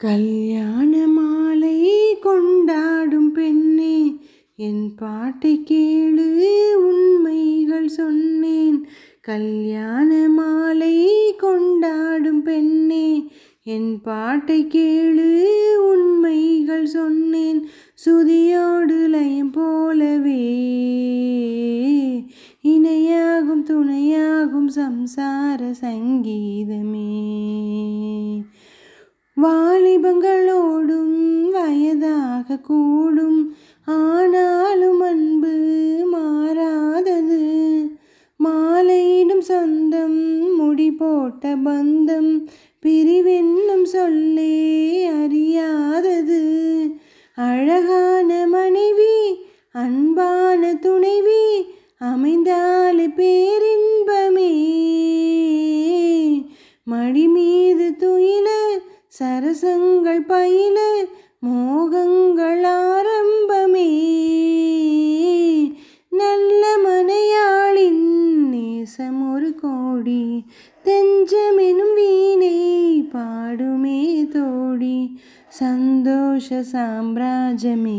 கல்யாண 0.00 1.06
மாலை 1.06 2.18
கொண்டாடும் 2.18 3.32
பெண்ணே 3.32 4.14
என் 4.56 4.94
பாட்டை 4.94 5.64
கேளு 5.70 6.44
உண்மைகள் 6.74 7.88
சொன்னேன். 7.88 8.86
கல்யாண 9.20 10.28
மாலை 10.28 11.08
கொண்டாடும் 11.36 12.42
பெண்ணே 12.42 13.30
என் 13.62 14.00
பாட்டை 14.00 14.64
கேளு 14.64 15.44
உண்மைகள் 15.90 16.86
சொன்னேன். 16.86 17.66
சுதியோடு 18.06 19.08
லயம் 19.08 19.50
போலவே 19.50 20.46
இணையாகும் 22.62 23.64
துணையாகும் 23.64 24.68
சம்சார 24.76 25.74
சங்கீதமே. 25.80 27.18
வாலிபங்களோடும் 29.36 31.18
வயதாக 31.50 32.56
கூடும். 32.56 33.54
ஆனாலும் 33.86 35.00
அன்பு 35.00 35.52
மாறாதது. 36.10 37.40
மாலையிடும் 38.44 39.38
சொந்தம் 39.38 40.46
முடி 40.56 40.90
போட்ட 40.90 41.56
பந்தம் 41.56 42.48
பிரிவென்னும் 42.82 43.82
சொல்லே 43.82 45.08
அறியாதது. 45.08 46.40
அழகான 47.36 48.46
மனைவி 48.46 49.36
அன்பான 49.72 50.74
துணைவி 50.74 51.66
அமைந்தாலே 51.98 53.08
பேரே 53.08 53.69
சரசங்கள் 59.22 60.20
பயில 60.20 61.04
மோகங்கள் 61.46 62.62
ஆரம்பமே. 62.62 63.88
நல்ல 66.08 66.76
மனையாளின் 66.86 68.48
நேசம் 68.48 69.32
ஒரு 69.32 69.54
கோடி 69.54 70.44
தெஞ்சமெனும் 70.84 71.94
வீணை 71.94 73.02
பாடுமே 73.02 74.28
தோடி. 74.28 75.18
சந்தோஷ 75.48 76.62
சாம்ராஜ்யமே. 76.72 77.98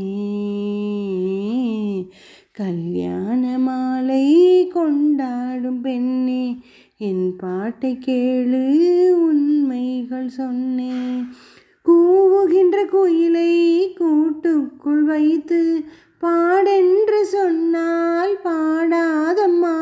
கல்யாண 2.52 3.58
மாலை 3.58 4.68
கொண்டாடும் 4.68 5.82
பெண்ணே 5.82 6.56
என் 7.04 7.36
பாட்டை 7.36 7.98
கேளு 8.06 8.66
உண்மைகள் 9.12 10.28
சொன்னேன். 10.28 11.28
கூவுகின்ற 11.86 12.86
குயிலை 12.86 13.54
கூட்டுக்குள் 13.94 15.02
வைத்து 15.02 15.84
பாடென்று 16.20 17.26
சொன்னால் 17.26 18.38
பாடாதம்மா. 18.44 19.78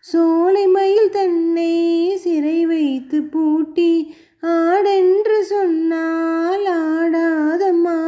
சோலை 0.00 0.66
மயில் 0.66 1.10
தன்னை 1.10 2.16
சிறை 2.16 2.66
வைத்து 2.66 3.22
பூட்டி 3.22 4.14
ஆடென்று 4.42 5.40
சொன்னால் 5.42 6.66
ஆடாதம்மா. 6.66 8.00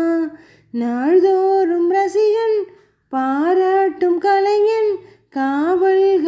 நாள்தோறும் 0.70 1.92
ரசிகன் 1.92 2.58
பாராட்டும் 3.08 4.18
கலைஞன் 4.18 4.96
காவல் 5.30 6.19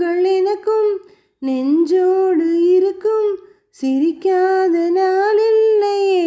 கண்கள் 0.00 0.26
எனக்கும் 0.32 0.90
நெஞ்சோடு 1.42 2.44
இருக்கும் 2.68 3.30
சிரிக்காத 3.80 4.74
நாள் 4.90 5.40
இல்லையே 5.46 6.22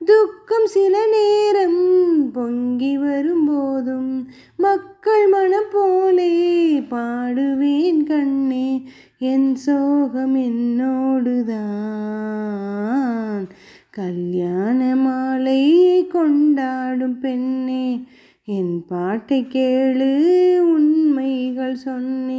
துக்கம் 0.00 0.66
சில 0.66 0.94
நேரம் 1.06 1.82
பொங்கி 2.32 2.92
வரும்போதும் 2.96 4.10
மக்கள் 4.56 5.26
மனம் 5.28 5.70
போலே 5.72 6.32
பாடுவேன் 6.90 8.02
கண்ணே 8.04 8.68
என் 9.26 9.50
சோகம் 9.66 10.36
என்னோடுதான். 10.42 11.66
கல்யாண 13.90 14.80
மாலை 14.96 15.62
கொண்டாடும் 16.08 17.18
பெண்ணே 17.20 17.84
என் 18.48 18.76
பாட்டை 18.88 19.40
கேளு 19.52 20.10
உன் 20.68 20.87
சொன்னேன் 21.78 22.37